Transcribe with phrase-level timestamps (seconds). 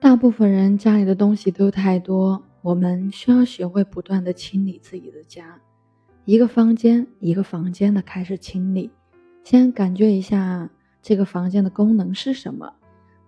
[0.00, 5.60] 大部分人家里的东西都太多，我们需要学会不断的清理自己的家，
[6.24, 8.90] 一个房间一个房间的开始清理，
[9.44, 10.70] 先感觉一下
[11.02, 12.72] 这个房间的功能是什么，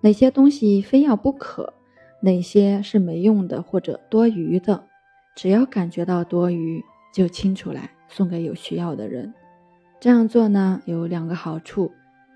[0.00, 1.74] 哪些东西非要不可，
[2.22, 4.82] 哪些是没用的或者多余的，
[5.36, 6.82] 只要感觉到多余
[7.12, 9.34] 就清出来，送给有需要的人。
[10.00, 11.92] 这样做呢有两个好处，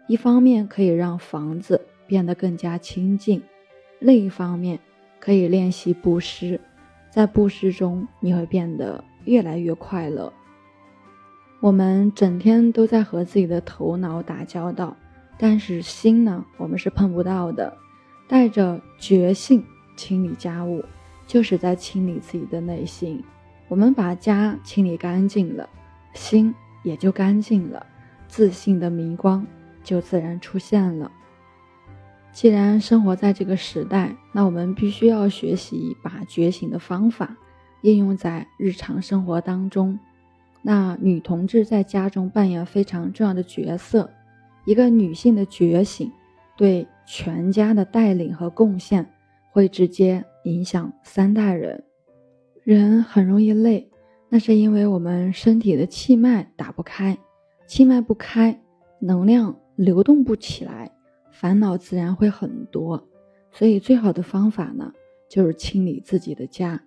[0.07, 3.43] 一方面可以让房子变得更加清净。
[3.99, 4.79] 另一方面，
[5.19, 6.61] 可以练习布施，
[7.11, 10.33] 在布施中你会变得越来越快乐。
[11.61, 14.97] 我们整天都在和自己的头脑打交道，
[15.39, 17.77] 但是心呢，我们是碰不到的。
[18.29, 19.65] 带着觉性
[19.97, 20.85] 清理家务，
[21.27, 23.23] 就是在清理自己的内心。
[23.69, 25.69] 我们把家清理干净了，
[26.13, 27.87] 心也就干净了，
[28.29, 29.47] 自信的明光
[29.83, 31.11] 就自然出现了。
[32.37, 37.35] 既然生活在这个时代，那我们必须要学习把觉醒的方法
[37.81, 39.99] 应用在日常生活当中。
[40.61, 44.11] 那女同志在家中扮演非常重要的角色，
[44.67, 46.13] 一个女性的觉醒
[46.59, 49.11] 对全家的带领和贡献
[49.51, 51.83] 会直接影响三代人。
[52.65, 53.91] 人很容易累，
[54.29, 57.17] 那是因为我们身体的气脉打不开，
[57.67, 58.61] 气脉不开，
[59.01, 60.93] 能量流动不起来。
[61.39, 63.07] 烦恼自然会很多，
[63.53, 64.95] 所以最好的方法呢，
[65.29, 66.83] 就是清理自己的家，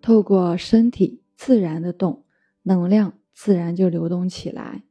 [0.00, 2.24] 透过身体自然的动，
[2.64, 4.82] 能量自然就流动起来。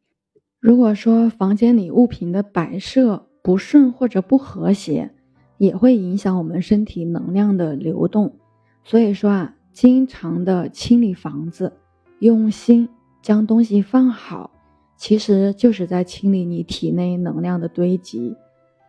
[0.62, 5.12] 如果说房间里物品的摆设不顺或者不和谐，
[5.58, 8.38] 也会影响我们身体能量的流动。
[8.86, 11.73] 所以说啊，经常的清理房子，
[12.20, 12.88] 用心
[13.22, 14.52] 将东西放好，
[14.95, 18.38] 其实就是在清理你体内能量的堆积。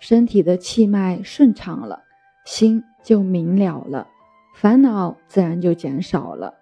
[0.03, 2.03] 身体的气脉顺畅了，
[2.45, 4.09] 心就明了了，
[4.57, 6.53] 烦恼自然就减少了。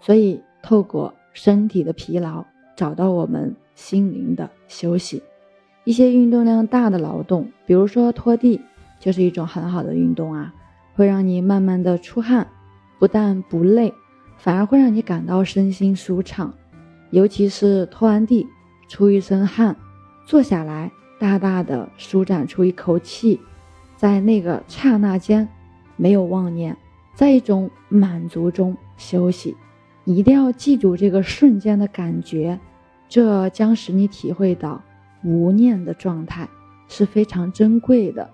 [0.00, 2.42] 所以，透过身体的疲劳，
[2.74, 5.22] 找到我们心灵的休息。
[5.84, 8.62] 一些运动量大的劳动，比如说拖地，
[8.98, 10.54] 就是一种很好的运动啊，
[10.94, 12.48] 会让你慢慢的出汗，
[12.98, 13.92] 不但不累，
[14.38, 16.54] 反而会让你感到身心舒畅。
[17.10, 18.46] 尤其是拖完地，
[18.88, 19.76] 出一身汗，
[20.26, 20.90] 坐下来。
[21.18, 23.40] 大大的舒展出一口气，
[23.96, 25.48] 在那个刹那间，
[25.96, 26.76] 没有妄念，
[27.14, 29.56] 在一种满足中休息。
[30.04, 32.60] 一定要记住这个瞬间的感觉，
[33.08, 34.82] 这将使你体会到
[35.24, 36.48] 无念的状态
[36.86, 38.30] 是非常珍贵的。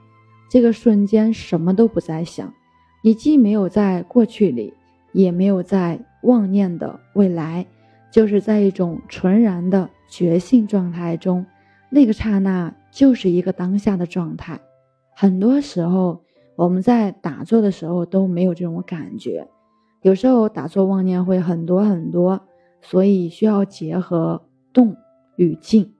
[0.50, 2.52] 这个瞬间什么都不再想，
[3.00, 4.74] 你既没有在过去里，
[5.12, 7.64] 也没有在妄念的未来，
[8.10, 11.46] 就是在一种纯然的觉性状态中。
[11.94, 14.58] 那个刹那就是一个当下的状态，
[15.14, 16.24] 很多时候
[16.56, 19.46] 我们在打坐的时候都没有这种感觉，
[20.00, 22.48] 有时候打坐妄念会很多很多，
[22.80, 24.96] 所以需要结合动
[25.36, 25.92] 与静。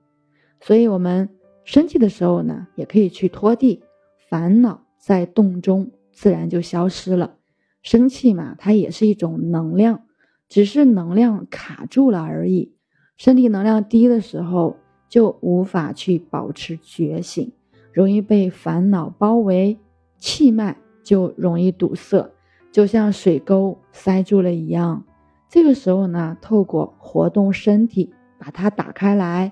[0.61, 1.29] 所以我们
[1.63, 3.83] 生气的时候呢，也可以去拖地，
[4.31, 7.35] 烦恼在动中自然就消失了。
[7.83, 10.05] 生气嘛，它也是一种能量，
[10.49, 12.73] 只是能量卡住了而已。
[13.15, 14.77] 身体能量低的时候。
[15.13, 17.51] 就无法去保持觉醒，
[17.91, 19.77] 容易被烦恼包围，
[20.17, 22.31] 气脉就容易堵塞，
[22.71, 25.03] 就像水沟塞住了一样。
[25.47, 29.51] 这个时候呢，透过活动身体把它打开来，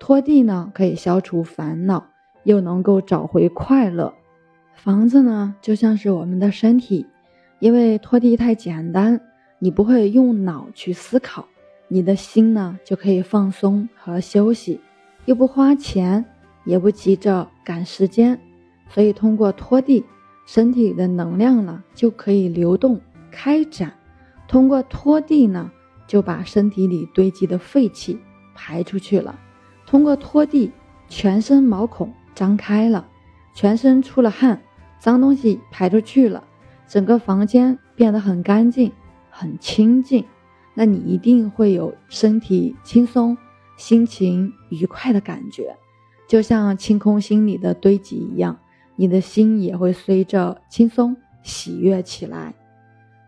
[0.00, 2.04] 拖地呢可以消除烦恼，
[2.42, 4.12] 又能够找回快乐。
[4.74, 7.06] 房子呢就像是我们的身体，
[7.60, 9.20] 因为拖地太简单，
[9.60, 11.46] 你不会用脑去思考，
[11.86, 14.80] 你的心呢就可以放松和休息。
[15.26, 16.24] 又不花钱，
[16.64, 18.40] 也不急着赶时间，
[18.88, 20.04] 所以通过拖地，
[20.46, 23.00] 身体的能量呢就可以流动
[23.30, 23.92] 开展。
[24.46, 25.70] 通过拖地呢，
[26.06, 28.18] 就把身体里堆积的废气
[28.54, 29.38] 排出去了。
[29.84, 30.70] 通过拖地，
[31.08, 33.08] 全身毛孔张开了，
[33.52, 34.62] 全身出了汗，
[35.00, 36.44] 脏东西排出去了，
[36.86, 38.92] 整个房间变得很干净、
[39.28, 40.24] 很清净。
[40.74, 43.36] 那你一定会有身体轻松。
[43.76, 45.76] 心情愉快的感觉，
[46.28, 48.58] 就像清空心里的堆积一样，
[48.96, 52.54] 你的心也会随着轻松喜悦起来。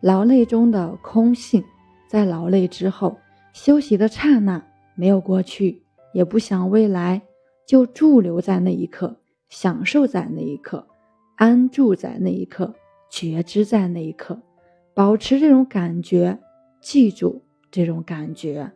[0.01, 1.63] 劳累中的空性，
[2.09, 3.19] 在劳累之后
[3.53, 4.65] 休息的刹那，
[4.95, 7.21] 没有过去，也不想未来，
[7.67, 10.87] 就驻留在那一刻，享受在那一刻，
[11.37, 12.75] 安住在那一刻，
[13.11, 14.41] 觉知在那一刻，
[14.95, 16.39] 保持这种感觉，
[16.81, 18.73] 记住这种感觉。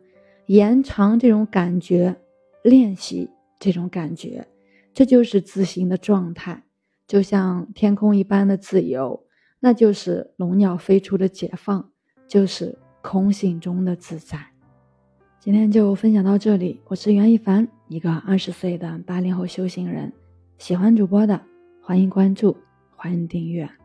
[0.47, 2.15] 延长这种感觉，
[2.63, 3.29] 练习
[3.59, 4.45] 这种感觉，
[4.93, 6.63] 这就是自信的状态，
[7.07, 9.25] 就像天空一般的自由。
[9.59, 11.89] 那就是龙鸟飞出的解放，
[12.27, 14.37] 就是空性中的自在。
[15.39, 20.11] 今天就分享到这里，我是袁一凡，一个二十岁的八零后修行人。
[20.57, 21.41] 喜欢主播的，
[21.81, 22.57] 欢迎关注，
[22.95, 23.82] 欢迎订阅。